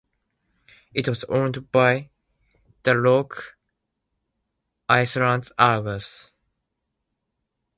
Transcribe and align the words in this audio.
It 0.95 1.07
was 1.07 1.25
owned 1.25 1.71
by 1.71 2.09
the 2.81 2.97
Rock 2.99 3.55
Island 4.89 5.49
Argus. 5.59 6.31